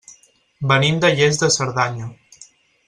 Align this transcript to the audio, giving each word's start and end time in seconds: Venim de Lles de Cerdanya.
Venim 0.71 0.97
de 1.03 1.13
Lles 1.21 1.39
de 1.43 1.51
Cerdanya. 1.59 2.13